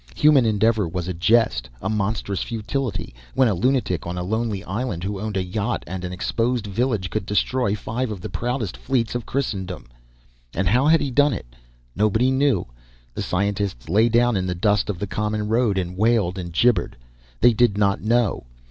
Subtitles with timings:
[0.15, 5.03] Human endeavour was a jest, a monstrous futility, when a lunatic on a lonely island,
[5.03, 9.13] who owned a yacht and an exposed village, could destroy five of the proudest fleets
[9.13, 9.85] of Christendom.
[10.55, 11.53] And how had he done it?
[11.95, 12.65] Nobody knew.
[13.13, 16.95] The scientists lay down in the dust of the common road and wailed and gibbered.
[17.39, 18.47] They did not know.